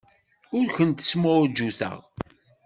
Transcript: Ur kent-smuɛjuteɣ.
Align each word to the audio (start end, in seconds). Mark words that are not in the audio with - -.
Ur 0.57 0.67
kent-smuɛjuteɣ. 0.75 1.97